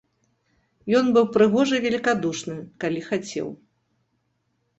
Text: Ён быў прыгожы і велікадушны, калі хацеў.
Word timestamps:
Ён 0.99 1.05
быў 1.17 1.25
прыгожы 1.35 1.73
і 1.81 1.81
велікадушны, 1.85 2.57
калі 2.85 2.99
хацеў. 3.11 3.47